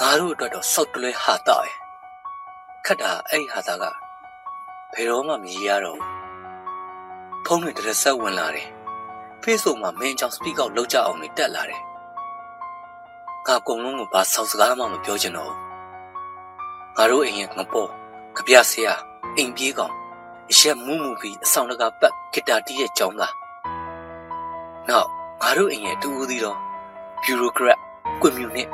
[0.00, 1.76] ငါတို့အတွက်တော့စောက်တလွဲဟာတာရဲ့
[2.86, 3.84] ခက်တာအဲ့ဟာတာက
[4.92, 6.08] ဘယ်တော့မှမရရတော့ဘူး
[7.44, 8.68] ဖုန်းတွေတရဆက်ဝင်လာတယ်
[9.42, 11.82] Facebook မှာမင်းကြောင့် speak out လုပ်ကြအောင်နေတက်လာတယ်
[13.46, 15.58] ငါအကုန်လုံးကိုဘာဆောက်စကားမှမပြောချင်တော့ဘူး
[16.96, 17.90] ငါတို့အိမ်ရဲ့ငပေါ်
[18.36, 18.94] ကြပြဆရာ
[19.36, 19.94] အိမ်ပြေးကောင်
[20.50, 23.34] အရက်မူးမူပြီးအဆောင်တကာပတ်ဂီတာတီးရဲ့ကြောင်းသား
[24.90, 25.08] နောက်
[25.42, 26.58] ငါတို့အိမ်ရဲ့တူဦးသီးတော့
[27.22, 27.78] bureaucrat
[28.20, 28.68] ကွန်မြူနစ်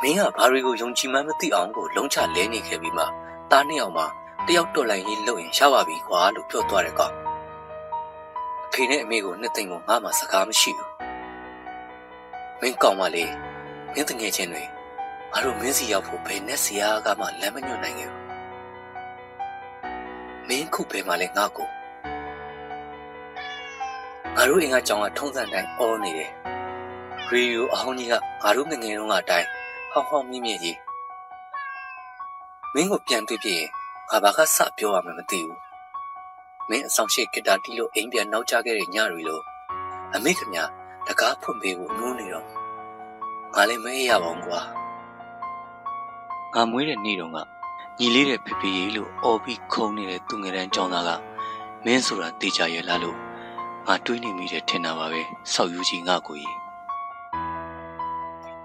[0.00, 3.04] မင်းကဘာတွေကိုယုံကြည်မှန်းမသိအောင်ကိုလုံးချလဲနေခဲ့ပြီးမှ
[3.50, 4.04] တားနှစ်ယောက်မှ
[4.46, 7.14] တယောက်တော်လိုက်ရေးလုပ်ရင်ရပါပြီကွာလို့ပြောသွားတယ်ကောင်
[8.66, 10.90] အဖေနဲ့အမေကိုနှစ်သိမ့်ကိုငါမှစကားမရှိဘူး
[12.60, 13.32] မင်းကောင်မလေး
[13.92, 14.64] မင်းတငယ်ချင်းတွေ
[15.32, 18.24] ငါတို့မင်းစီရောက်ဖို့ဘယ်နဲ့စရာကမှလမ်းမညွှန်နိုင်ခဲ့ဘူး
[20.48, 21.68] မင်းခုဘယ်မှာလဲငါ့ကို
[24.36, 26.30] ငါတို့အိမ်ကကြောင်ကထုံးစံတိုင်းအော်နေတယ်
[27.28, 29.48] ရေဒီယိုအဟောင်းကြီးကငါတို့ငငယ်တုန်းကအတိုင်း
[29.92, 30.78] ဟောင်းဟောင်းမြင့်မြင့်ကြီး
[32.74, 33.68] မင်းကိုပြန်တွေ့ပြရင်
[34.10, 35.58] ငါဘာကစပြောရမှမသိဘူး
[36.68, 39.42] မင်းအဆောင်ရှိဂီတာတီးလို့အိမ်ပြန်နောက်ကျခဲ့တဲ့ညတွေလို့
[40.14, 40.64] အမေခင်ဗျာ
[41.06, 42.46] တကားဖွင့်ပေးဖို့နိုးနေတော့
[43.54, 44.60] ငါလည်းမအေးရပါဘူးကွာ
[46.54, 47.38] ငါမွေးတဲ့နေ့တုန်းက
[47.98, 51.10] ညီလေးတဲ့ဖေဖေကြီးလို့အော်ပြီးခုံနေတဲ့သူငယ်တန်းကြောင်းသားက
[51.84, 53.29] မင်းဆိုတာတေချာရဲ့လားလို့
[53.92, 55.20] ငါတွေးနေမိတယ်ထင်တာပါပဲ
[55.52, 56.56] ဆောက်ယူကြီးငါကိုကြီး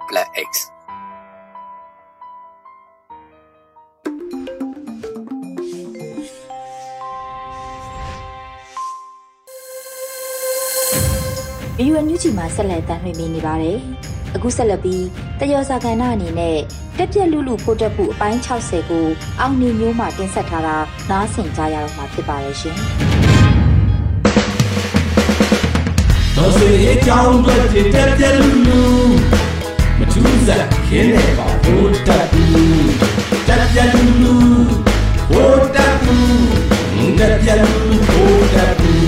[0.10, 0.52] Black X
[11.78, 13.78] ဗီဒီယိုညူချီမှာဆက်လက်တမ်းလွှင့်ပေးနေပါတယ်။
[14.36, 15.06] အခုဆက်လက်ပြီး
[15.40, 16.58] တယောစာကဏ္ဍအနေနဲ့
[16.98, 19.06] တက်ပြက်လူလူဖို့တက်ဖို့အပိုင်း60ကို
[19.40, 20.78] အောင်နေမျိုးမှတင်ဆက်ထားတာ
[21.10, 22.80] နားဆင်ကြရတော့မှာဖြစ်ပါရဲ့ရှင်။
[26.46, 27.56] တော်စေအကြောင်းတွေ
[27.94, 28.82] တက်ပြက်လူလူ
[29.98, 32.90] မထူးစားခင်းနေပါဘိုးတက်ဘူး
[33.48, 34.36] တက်ပြက်လူလူ
[35.30, 39.06] ဘိုးတက်ဘူးတက်ပြက်လူလူဘိုးတက်ဘူး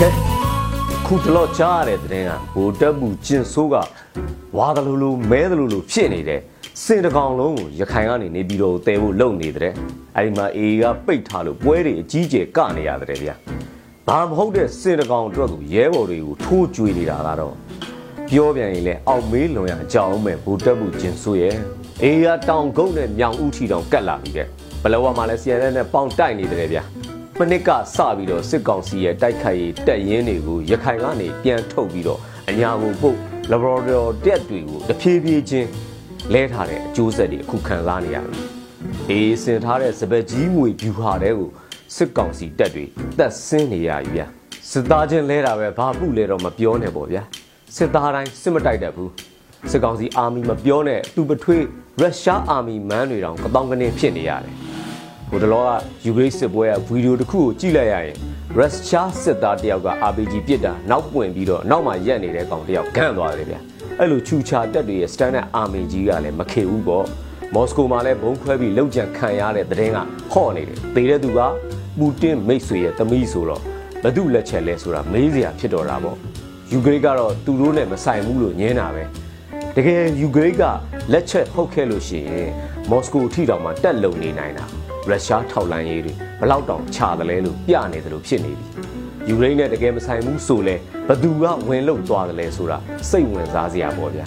[0.00, 0.08] ကဲ
[1.06, 3.76] ခုတလော့ကြားရတဲ့တဲ့င်းကဘိုတက်ဘူးကျင်ဆိုးက
[4.58, 6.40] ဝါသလိုလိုမဲသလိုလိုဖြစ်နေတဲ့
[6.82, 9.72] စင်တကောင်လုံးကိုရခိုင်ကနေနေပြီးတော့တဲဖို့လုပ်နေတဲ့
[10.16, 13.34] အဲဒီမှာအေကပိတ်ထားလို့ပွဲတွေအကြီးကျယ်ကနေရတဲ့ဗျာ
[14.06, 17.54] ဘာမဟုတ်တဲ့စင်တကောင်အတွက်ကိုရဲဘော်တွေကိုထိုးကြွေနေတာကတော့
[18.28, 21.56] ပြောပြန်ရင်လဲအောက်မေးလွန်ရအကြောင်းမဲ့ဘိုတက်ဘူးကျင်ဆိုးရဲ့
[22.02, 24.46] အေးရတောင်ကုန်းနဲ့မြောင်ဦးထီတောင်ကတ်လာပြီတဲ့
[24.82, 26.82] ဘလဝမှာလဲ CNN နဲ့ပေါင်တိုက်နေတယ်ဗျာ
[27.38, 35.68] မနစ်ကစပြီးတော့စစ်ကောင်စီရဲ့တိုက်ခိုက်ရေးတပ်ရင်းတွေကိုရခိုင်ကနေပြန်ထုတ်ပြီးတော့အညာကိုပုတ် laboratory တက်တွေကိုတဖြည်းဖြည်းချင်း
[36.34, 38.38] လဲထားတဲ့အကျိုးဆက်တွေအခုခံစားနေရပြီ
[39.10, 41.50] အေးစင်ထားတဲ့စပက်ကြီးငွေဖြူဟာတဲ့ကို
[41.96, 42.84] စစ်ကောင်စီတပ်တွေ
[43.18, 44.26] တက်ဆင်းနေရပြီဗျာ
[44.70, 47.22] စစ်သားချင်းလဲတာပဲဘာပုလဲတော့မပြောနဲ့ပေါ့ဗျာ
[47.76, 49.10] စစ်သားတိုင်းစစ်မတိုက်တတ်ဘူး
[49.70, 51.64] စစ်ကောင်စီအာမီမပြောနဲ့သူပထွေး
[52.00, 54.54] ရုရှားအာမီမန်းတွေတောင်ကတောင်းကနေဖြစ်နေရတယ်
[55.28, 55.70] ဟိုတလောက
[56.04, 58.16] ယူကရိန်းစစ်ပွဲကဗီဒီယိုတစ်ခုကိုကြည့်လိုက်ရရင်
[58.58, 63.60] ရုရှားစစ်သားတယောက်က RPG ပစ်တာနောက်ပွင့်ပြီးတော့နောက်မှာရက်နေတဲ့ကောင်တယောက်ဂန့်သွားတယ်ဗျာ
[63.98, 67.06] အဲ့လိုချူချာတက်တွေရဲ့ standard army ကြီးကလည်းမခေဘူးပေါ့
[67.54, 69.98] မော်စကိုမှာလည်းဘုံခွဲပြီးလုံခြံခံရတဲ့တဲ့င်းက
[70.32, 71.40] ဟော့နေတယ်သေတဲ့သူက
[71.98, 73.62] ပူတင်မိတ်ဆွေရဲ့သမီးဆိုတော့
[74.02, 76.16] ဘသူလက်ချက်လဲဆိုတာမေးစရာဖြစ်တော့တာပေါ့
[76.72, 79.04] ယူကရိန်းကတော့သူတို့နဲ့မဆိုင်ဘူးလို့ညင်းတာပဲ
[79.76, 80.64] တကယ်ယူကရိန်းက
[81.12, 82.50] လက်ချက်ဟုတ်ခဲ့လို့ရှိရင်
[82.90, 88.66] မော်စကိုအထိတောင်မှတက်လုံနေနိုင်တာ ရုရှားထောက်လန်းရေးတွေဘလောက်တောင်ချတယ်လဲလို့ပြနေတယ်လို့ဖြစ်နေပြီ
[89.28, 90.76] ယူကရိန်းနဲ့တကယ်မဆိုင်ဘူးဆိုလဲ
[91.08, 92.78] ဘသူကဝင်လုသွားတယ်လဲဆိုတာ
[93.10, 94.26] စိတ်ဝင်စားစရာပေါ့ဗျာ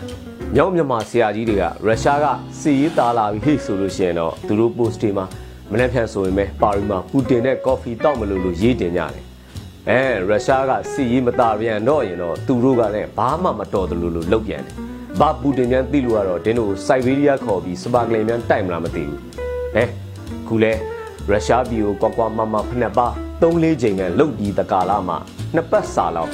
[0.55, 2.25] မြောက်မြန်မာဆရာကြီးတွေကရုရှားက
[2.59, 5.25] စီရေးတာလာပြီဆိုလို့ရှိရင်တော့သူတို့ post တွေမှာ
[5.71, 9.23] မနေ့ဖြန်ဆိုရင်ပဲပါရီမှာပူတင်နဲ့ကော်ဖီတောက်မလို့လို့ရေးတင်ကြတယ်
[9.89, 14.73] အဲရုရှားကစီရေးမတာပြန်တော့ရင်တော့သူတို့ကလည်းဘာမှမတော်တယ်လို့လို့လုပ်ပြန်တယ်
[15.19, 19.19] ဘာပူတင်မြန်သိလို့ကတော့ဒင်းတို့စိုက်ဘေးရီးယားခေါ်ပြီးစပါကလင်မြန်တိုက်မလားမသိဘူး
[19.75, 20.06] ဟဲ
[20.49, 20.73] ခုလဲ
[21.29, 23.07] ရုရှားပြည်ကိုကွာကွာမမဖက်ပါ
[23.41, 25.17] 3-4ချိန်နဲ့လုတ်ပြီးတကာလာမှာ
[25.55, 26.31] နှစ်ပတ်စာလောက်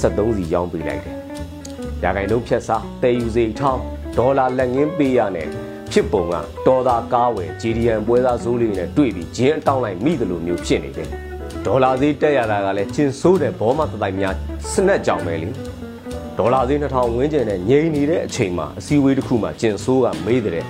[0.00, 1.16] 73စီရောင်းပေးလိုက်တယ်။
[2.02, 3.82] ရာဂိုင်နှုန်းဖြတ်စားတဲယူစီထောင်း
[4.18, 5.48] ဒေါ်လာလက်ငင်းပေးရနဲ့
[5.92, 6.34] ဖြစ်ပုံက
[6.66, 11.08] တော်သာကားဝယ် GDN ပွဲစားစိုးလေးနဲ့တွေ့ပြီးဂျင်းအတောင်းလိုက်မိတယ်လို့မျိုးဖြစ်နေတယ်။
[11.66, 14.34] ဒေါ်လာဈေးတက်ရတာကလည်းကျင်ဆိုးတဲ့ဘောမတတိုင်များ
[14.72, 15.50] စနက်ကြောင်ပဲလေ။
[16.38, 20.64] ဒေါ်လာဈေး2000ဝန်းကျင်နဲ့ငြိမ်နေတဲ့အချိန်မှာအစည်းအဝေးတစ်ခုမှာကျင်ဆိုးကမေးတဲ့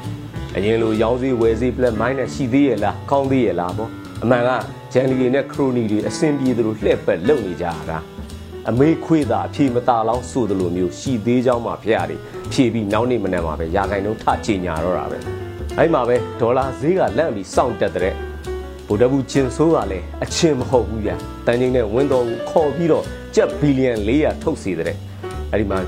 [0.58, 3.90] အရင်လိုရောင်းဈေးဝယ်ဈေးပလက်မိုင်းနဲ့ရှိသေးရဲ့လားကောင်းသေးရဲ့လားပေါ့
[4.22, 4.50] အမှန်က
[4.92, 7.98] ဂျန်လီတွေနဲ့ခရိုနီတွေအဆင်ပြေသလိုလှည့်ပက်လုပ်နေကြတာ
[8.70, 12.20] အမေခွေးသာအဖြေမတာလောင်းဆိုသလိုမျိုးရှိသေးကြောင်းမှဖျက်ရတယ်
[12.52, 15.18] ဖြေပြီးနောက်နေ့မနေ့မှာပဲရာခိုင်နှုန်းထချင်ညာတော့တာပဲ
[15.78, 18.14] အဲ့မှာပဲဒေါ်လာဈေးကလန့်ပြီးစောင့်တက်တဲ့
[18.86, 21.16] ဗိုလ်တဘူးချင်းဆိုးကလည်းအချင်းမဟုတ်ဘူးဗျာ
[21.46, 24.96] တန်ချင်းနဲ့ဝင်းတော်ကိုခေါ်ပြီးတော့ကျပ်ဘီလီယံ400ထုတ်စီတဲ့
[25.52, 25.78] အဲ့ဒီမှာ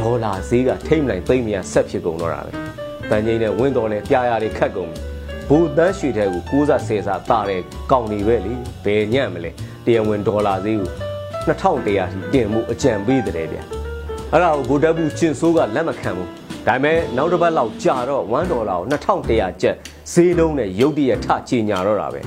[0.00, 2.69] ဒေါ်လာဈေးကထိမ့်လိုက်သိမ့်မြဆက်ဖြစ်ကုန်တော့တာပဲ
[3.10, 5.00] တန်ချင်းနဲ့ဝင်းတော်လည်းပြားရတွေခတ်ကုန်ပြီ
[5.48, 9.50] ဘိုးတန်းရွှေတဲ့ကို6စား10စားတာတဲ့ကောင်းနေပဲလေဘယ်ညံ့မလဲ
[9.84, 10.90] တရားဝင်ဒေါ်လာဈေးကို
[11.46, 11.94] 2100ထိ
[12.32, 13.58] တင်မှုအကြံပေးတဲ့ဗျ
[14.32, 16.28] အဲ့ဒါကိုဗိုလ်တပ်ဘူးချင်းဆိုးကလက်မခံဘူး
[16.66, 19.76] ဒါပေမဲ့နောက်တစ်ပတ်လောက်ကြာတော့1ဒေါ်လာကို2100ကျပ်
[20.12, 22.20] ဈေးလုံးနဲ့ရုတ်တရက်ထချညာတော့တာပဲ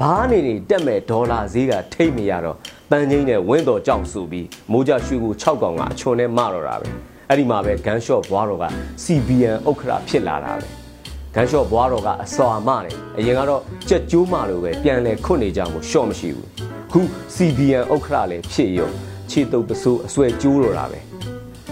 [0.00, 2.56] ဘာနေနေတက်မဲ့ဒေါ်လာဈေးကထိတ်မရတော့
[2.90, 6.88] တန်ချင်းနဲ့ဝင်းတော်ကြောက်ဆိုပြီးမိုးကြရွှေကို6កောင်ကအချွန်နဲ့မတော့တာပဲ
[7.32, 8.64] အဲ့ဒီမှာပဲဂန်ရှော့ဘွားတော်က
[9.04, 10.66] CBN ဥက္ခရာဖြစ်လာတာပဲ
[11.34, 16.48] ဂန်လျှော့ဘွားတော်ကအစွာမတယ်အရင်ကတော့ကြက်ကျိုးမလို့ပဲပြန်လဲခွတ်နေကြမှုရှော့မရှိဘူး
[16.92, 17.00] ခု
[17.34, 18.88] CBN ဥက္ခရလည်းဖြစ်ရုံ
[19.30, 20.98] ခြေတုပ်ပစိုးအဆွဲကျိုးတော့တာပဲ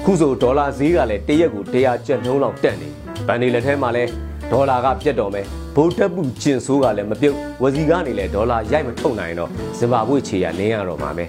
[0.04, 2.88] ခုဆိုဒေါ်လာဈေးကလည်းတရက်ကို100ကျပ်နှုန်းလောက်တက်နေ
[3.26, 4.10] ဗန်ဒီလက်ထဲမှာလည်း
[4.52, 5.46] ဒေါ်လာကပြတ်တော်မယ်
[5.76, 11.24] ဗိုလ်တပ်ပုကျင်ဆိုးကလည်းမပြုတ်ဝစီကနေလည်းဒေါ်လာရိုက်မထုတ်နိုင်တော့ဇင်ဘာဘွေခြေရနင်းရတော့မှာပဲ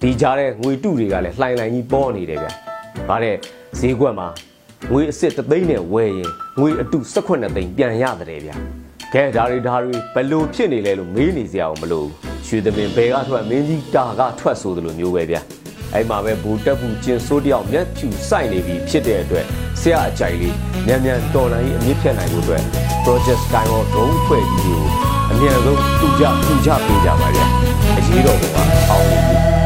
[0.00, 2.48] ဒီကြားတဲ့ငွေတုတွေကလည်းလှိုင်လှိုင်ကြီးပေါ်နေတယ်ဗျ။
[3.08, 3.36] ဒါတဲ့
[3.80, 4.28] ဈေးကွက်မှာ
[4.90, 8.56] ငွေအစ်စ်တသိန်းနဲ့ဝယ်ရင်ငွေအတု18သိန်းပြန်ရတယ်ဗျာ
[9.14, 12.04] ကဲဒါတွေဒါတွေဘလို့ဖြစ်နေလဲလို့မေးနေစရာအောင်မလို
[12.46, 15.40] ရွှေသမင်ဘဲကထွက်မင်းကြီးတာကထွက်ဆိုသလိုမျိုးပဲဗျာ
[15.94, 19.46] အဲ့မှာပဲဘူတက်ဘူးကျင်ဆိုးတယောက်မျက်ဖြူစိုက်နေပြီဖြစ်တဲ့အတွက်
[19.80, 20.56] ဆရာအကြိုက်လေး
[20.86, 22.62] မြန်မြန်တော်နိုင်အမြင့်ဖြတ်နိုင်ဖို့အတွက်
[23.04, 24.82] project skyward drone ဖွဲ့ပြီးကို
[25.32, 27.46] အမြန်ဆုံးတူကြတူကြပေးကြပါဗျာ
[27.98, 29.63] အရေးတော်ကအောင်နေ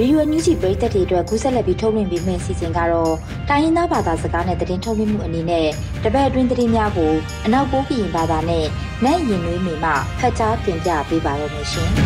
[0.00, 3.14] ရေဒီယိုညူဂျီပရိသတ်တွေအတွက်ကူးဆက်လက်ပြီးထုတ်လွှင့်ပေးမယ့်အစီအစဉ်ကတော့
[3.48, 5.68] တိုင်းရင်းသားဘာသာစကားနဲ့သတင်းထုတ်လွှင့်မှုအနေနဲ့
[6.04, 7.12] တပတ်အတွင်းသတင်းများကို
[7.44, 8.66] အနောက်ပိုးပြည်ဘာသာနဲ့
[9.04, 11.90] နိုင်ရင်နွေးမိမှဖတ်ကြားတင်ပြပေးပါရမရှင်။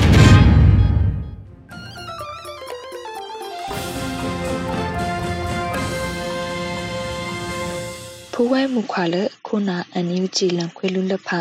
[8.32, 11.40] ဖူဝဲမူခွာလခုနာအန်ယူဂျီလန်ခွေလူလက်ဖာ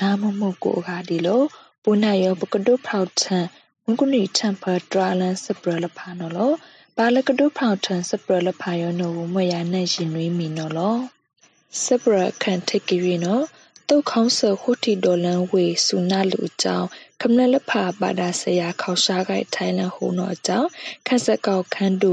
[0.00, 1.42] နာမမှုကိုအခါဒီလို
[1.82, 3.46] ပူနာယောပကဒုဖောက်ချန်
[3.86, 6.52] မုန်ကုနီချမ်ဖာဒရာလန်စပရလဖာနော်လော
[6.96, 10.96] ဘာလကဒုဖောက်ထန်စပရလဖာယောနော်မွေရနဲ့ရှင်နွေးမီနော်လော
[11.84, 13.44] စပရခန်တက်ကီရီနော်
[13.88, 16.86] တုတ်ခေါင်းဆခုတီဒေါ်လန်ဝေစုနာလူအကြောင်း
[17.20, 20.68] ကမလလဖာပါဒါဆရာခေါရှားကိုက်ထိုင်းလန်ဟိုနော်အကြောင်း
[21.06, 22.12] ခက်ဆက်ကောက်ခန်းတူ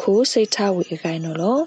[0.00, 1.58] ခိုးစိတ်ထဝေအကိုင်နော်လော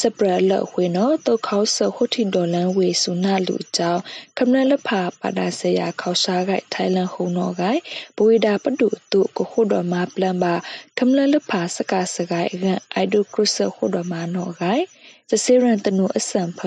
[0.00, 4.02] စပရလဝေနောတုတ်ခေါဆဟိုတီဒေါ်လန်ဝေစုနာလူကြောင့်
[4.38, 7.80] ကမ္နလဖာပါဒါဆရာခေါရှာဂိုင်ထိုင်လန်ဟုံနောဂိုင်
[8.16, 10.54] ဘဝိဒါပတုတုကိုခုတော်မှာပလန်ပါ
[10.98, 14.84] ကမ္နလဖာစကာစဂိုင်အကန်အိုက်ဒိုခရစ်ဆခုတော်မှာနောဂိုင်
[15.30, 16.60] စစေရန်တနုအစံဖ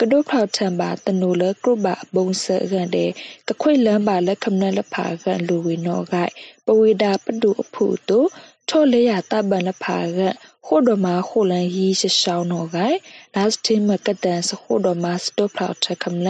[0.00, 3.10] ကဒုဖောက်ထံပါတနုလကရုပါဘုံဆကန်တဲ့
[3.48, 6.32] ကခွိလန်းပါလက်ခမနလဖာကန်လူဝေနောဂိုင်
[6.66, 8.18] ပဝိဒါပတုအဖို့တု
[8.70, 10.34] ထောလေရတပန်လဖာကန်
[10.66, 12.98] ခိုဒမခိုလန်ယီရှရှောင်းနောဂိုင်
[13.34, 16.28] လတ်စတင်မကတန်စခိုဒမစတောဖလောက်ထကမလ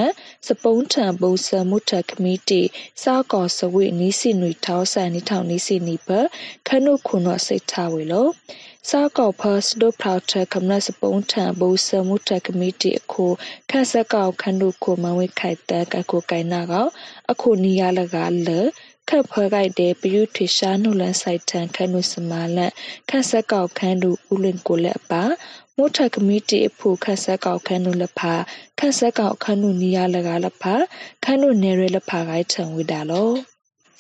[0.49, 2.63] စပုံးထံဘုံဆမှုထကမီတီ
[3.03, 6.09] စောက်ကောစဝိနီစီနွေထောင်းဆန်နီထောင်းနီစီနီပ
[6.69, 8.29] ခနုခုနောစိတ်ထဝေလော
[8.91, 13.27] စောက်ကောဖတ်ဒိုဖလောက်ထကမလစပုံးထံဘုံဆမှုထကမီတီအခု
[13.71, 16.87] ခက်ဆက်ကောခနုခုမဝိခိုက်တကကိုကိုင်နာကော
[17.31, 18.61] အခုနီရလကလေ
[19.13, 22.73] ခက်ဖွဲကိုက်တဲ့ပယုထွေရှာနုလန်ဆိုင်တန်ခနုစမာလန်
[23.11, 25.23] ခက်ဆက်ကောက်ခန်းတို့ဦးလင်ကိုလက်ပါ
[25.77, 28.35] မို့ထကမီတီအဖို့ခက်ဆက်ကောက်ခန်းတို့လက်ဖာ
[28.79, 30.75] ခက်ဆက်ကောက်ခန်းတို့နီယာလကလက်ဖာ
[31.25, 33.31] ခန်းတို့နေရလက်ဖာကိုက်ထံဝိတာလော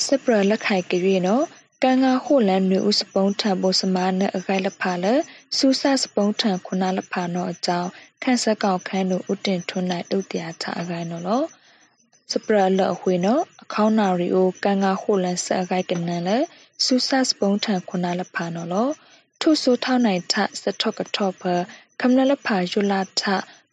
[0.07, 1.45] စပရလက်ခိုင်ကြွေနော်
[1.83, 5.07] ကန်ငါဟိုလန်နူစပုံးထံဘိုစမာနအခိုင်လဖာလ
[5.57, 7.89] စူဆစပုံးထံခုနာလဖာနော်အကြောင်း
[8.23, 11.43] ခန့်ဆက်ကောက်ခန်းတို့ဥတင်ထွန်းနိုင်တုတ်တရားချအခိုင်နော်လော
[12.33, 13.43] စပရလအဝေနော်
[13.73, 16.31] အခေါနာရီအိုကန်ငါဟိုလန်ဆက်အခိုင်ကနန်လ
[16.85, 18.89] စူဆစပုံးထံခုနာလဖာနော်လော
[19.41, 21.43] ထုဆိုထောင်းနိုင်ထစထော့ကထော့ဖ
[22.01, 23.23] ကမ္နလဖာယူလာထ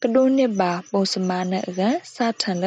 [0.01, 1.81] ကဒိုနစ်ပါပုံစမာနအက
[2.15, 2.65] စာထန်လ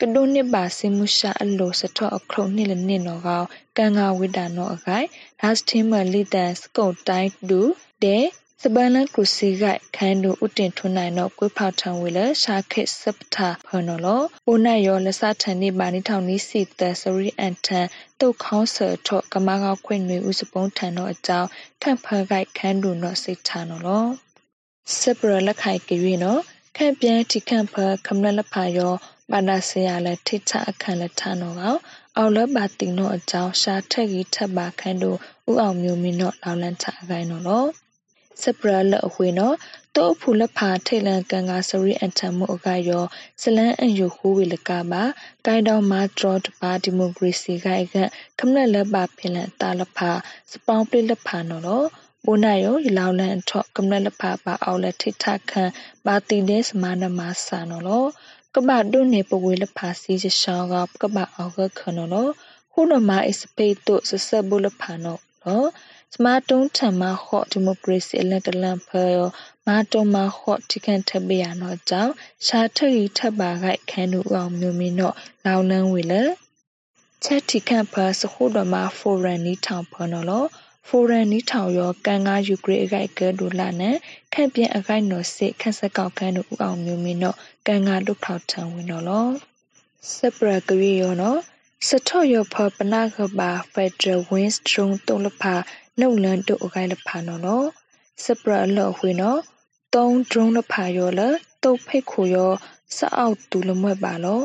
[0.00, 3.42] ကဒိုနစ်ပါစင်မူရှာအလိုစထော့အခုံနှစ်လနစ်နော်ကော
[3.78, 5.06] ကန်ငါဝိဒါနော်အခိုင်
[5.40, 7.60] ဒါစတင်မလီတန်စကုတ်တိုင်းဒူ
[8.04, 8.24] တဲ့
[8.66, 17.86] စပန်လကုစီဂိုက်ခန်းတို့ဥတင်ထွန်းနိုင်တော့ကွေးဖောက်ထံဝေလရှာခစ်စပတာဖနော်လောပိုနတ်ရောလစထန်နေပါနေထောင်နီးစီတဆရီအန်ထန်
[18.20, 21.48] တုတ်ခေါင်းဆာထော့ကမကောက်ခွင့်တွေဥစပုံးထန်တော့အကြောင်း
[21.82, 24.06] ခန့်ဖဂိုက်ခန်းတို့နော်စိတ်ချနော်လော
[24.98, 26.40] စပရလက်ခိုင်ကြွေနော်
[26.76, 27.74] ခန့်ပြန်တိခန့်ဖ
[28.06, 28.92] ခမလလဖာယော
[29.30, 31.76] ဘာနာဆရာလက်ထိချအခန့်လက်ထနော်ကော
[32.16, 35.18] အော်လဘာတင်တော့အကြောင်းရှာထက်ကြီးထပ်ပါခန်းတို့
[35.50, 37.64] ဥအောင်မျိုးမင်းတော့လောင်လန်းချအကိုင်းနော်လော
[38.42, 39.56] စပရလအဝေနော်
[39.96, 43.04] တောဖူလဖာထိတ်လန်ကန်ကစရီအန်တမှုအကယော
[43.42, 45.02] စလန်အန်ယိုခိုးဝေလကပါ
[45.46, 47.96] ကိုင်းတောင်မာဒရတ်ပါဒီမိုကရေစီကအိက
[48.38, 50.10] ခမနလက်ပါဖင်လန်တာလဖာ
[50.50, 51.82] စပောင်းပလလဖာနော်လော
[52.24, 55.70] ဘိုနာယောရလောင်လန်ထော့ကမနလက်ဖာပါအောက်လက်ထိထခန်
[56.06, 58.04] ပါတီတဲ့စမနမဆာနော်လော
[58.54, 62.28] ကဘာဒုန်နေပဝေလဖာစီရှောင်းကကဘာအောက်ကခနော်လော
[62.72, 65.64] ခုနမအစပေတုစစဘူလဖာနော်လော
[66.16, 69.28] စမတုံးထံမှာဟော့ဒီမိုကရေစီအလန်တလန်ဖဲယော
[69.66, 72.12] မာတုံးမှာဟော့တိကန်ထပ်ပြရတော့ကြောင့်
[72.46, 75.14] ရှာထရီထပ်ပါခိုက်ခန်းသူအောင်မျိုးမင်းတော့
[75.46, 76.22] လောင်လန်းဝေလေ
[77.24, 80.44] ချက်တိကန်ဖာစခုတော်မှာဖိုရန်နီထောင်ဖနော်လော
[80.88, 83.96] ဖိုရန်နီထောင်ရောကန်ငါယူကရိအခိုက်ကဲဒူလာနဲ့
[84.32, 89.26] ခန့်ပြင်းအခိုက်နော်စစ်ခန့်စကောက်ခန်းတို့ဦးအောင်မျိုးမင်းတော့ကန်ငါဒုထောက်ထံဝင်တော့လော
[90.14, 91.38] စပရကရီရောနော်
[91.88, 95.54] စထော့ရဖပနာကဘာဖက်ဒရယ်ဝင်းစထရုံတုံလဖာ
[96.00, 97.66] နှုတ်လန်တုအခိုင်လဖာနော်နော်
[98.24, 99.40] စပရလော့ဝေနော်
[99.94, 101.20] တုံးဒရုံလဖာရောလ
[101.62, 102.52] တုတ်ဖိတ်ခိုရော
[102.96, 104.40] စအောက်တူလမွဲ့ပါလော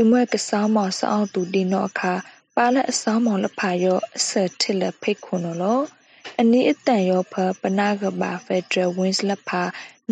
[0.00, 2.12] အမွဲ့ကစားမောင်စအောက်တူဒီနော်အခါ
[2.56, 5.80] ပါလက်အစားမောင်လဖာရောအဆက်ထစ်လက်ဖိတ်ခိုနော်လော
[6.40, 9.62] အနည်းအတန်ရောဖပနာကဘာဖက်ဒရယ်ဝင်းစ်လဖာ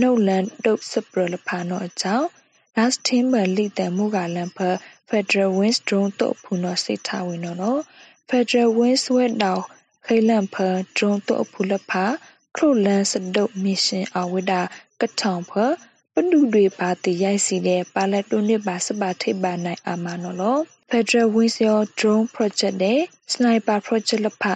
[0.00, 2.26] နှုတ်လန်တုတ်စပရလဖာနော်အကြောင်း
[2.76, 4.59] last team ဘလီတမှုကလန်ဖ
[5.09, 7.81] Federal Wings drone တုတ်ဖူနော်စိတ်ထားဝင်နော်
[8.29, 9.62] Federal Wings ဝဲတောင်
[10.06, 10.56] ခိလန်ဖ
[10.96, 11.92] drone တုတ်ဖူလဖ
[12.56, 14.60] ခလုလန်စဒုတ်မစ်ရှင်အဝိဒါ
[15.00, 15.52] ကထောင်ဖ
[16.14, 20.58] ပဒုတွေပါတရိုက်စီတဲ့ပါလက်တုန်နစ်ပါစပါထိပ်ပါနိုင်အာမနော်လော
[20.90, 23.00] Federal Wings your drone project တဲ့
[23.32, 24.54] sniper project လဖက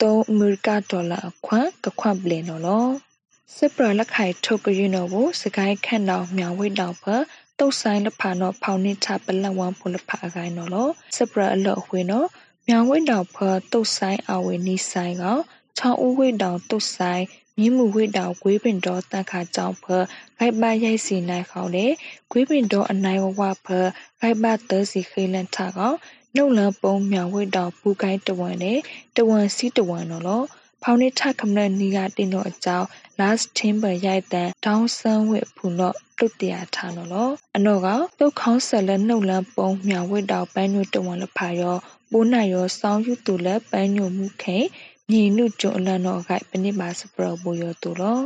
[0.00, 2.86] 3အမေရိကဒေါ်လာအခွန်ကခွန်ပလင်နော်လော
[3.56, 7.04] စစ်ပရလက်ခိုင်ထုတ်ကရင်တော်ကိုစကိုင်းခန့်တော်မြောင်ဝိတောင်ဖ
[7.58, 12.28] တုတ်ဆိုင်လဖာနော်ဖောင်နစ်ချပလဝမ်ဖုလဖာအကိုင်းနော်လောစစ်ပရအလော့ဝေနော်
[12.68, 13.36] မြောင်ဝိတောင်ဖ
[13.72, 15.24] တုတ်ဆိုင်အဝေနီဆိုင်က
[15.78, 17.24] ချောင်းဦးဝိတောင်တုတ်ဆိုင်
[17.58, 19.84] မြင်းမှုဝိတောင်ဂွေးပင်တော်တန်ခါကြောင့်ဖ
[20.38, 21.86] ဂိုက်ပါရိုက်စီနိုင်ခေါလေ
[22.30, 23.66] ဂွေးပင်တော်အနိုင်ဝဝဖ
[24.20, 25.96] ဂိုက်ပါသစီခေလန်ထကောင်
[26.34, 28.78] နှုတ်လန်းပုံမြောင်ဝိတောင်ပူကိုင်းတဝန်နဲ့
[29.16, 30.42] တဝန်စီတဝန်နော်လော
[30.82, 32.86] ဖောင်နေထခမနနီကတင်တော့အကြောင်း
[33.20, 37.86] last timber ရိုက်တန်တောင်းဆန်းဝစ်ဖူတော့တုတ်တရားထားနော်လောအနောက
[38.18, 41.76] တုတ်ခေါင်းဆက်လက်နှုတ်လန်းပုံမြောင်ဝစ်တောင်ပန်းညွတ်တဝန်လဖာရော
[42.10, 44.58] ပိုးနိုင်ရောစောင်းယူတူလက်ပန်းညွတ်မှုခဲ
[45.10, 48.20] ညီနုကျွအလန်တော့ဂိုက်ပနိပါစပရဘူရောတူလော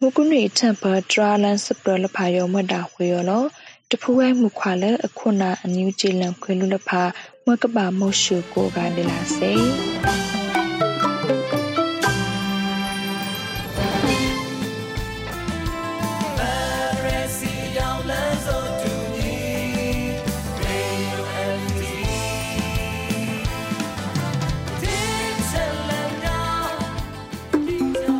[0.00, 3.44] မုကုနီထံပါဒရာလန်စပရလဖာရောမတာဝေရောလော
[3.90, 7.02] တဖူးဝဲမှုခွာလဲအခုနာအန်ယူဂျီလန်ခွေလူလဖာ
[7.46, 9.52] မကဘာမောရှုကိုကဒလာစေ